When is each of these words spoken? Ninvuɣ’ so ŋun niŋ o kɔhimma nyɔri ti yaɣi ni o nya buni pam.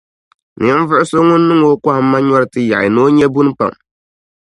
Ninvuɣ’ 0.61 1.01
so 1.09 1.17
ŋun 1.27 1.43
niŋ 1.47 1.61
o 1.69 1.71
kɔhimma 1.83 2.17
nyɔri 2.25 2.47
ti 2.53 2.61
yaɣi 2.69 2.87
ni 2.91 2.99
o 3.05 3.07
nya 3.15 3.27
buni 3.33 3.51
pam. 3.57 3.73